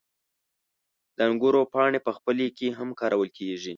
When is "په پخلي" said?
2.03-2.47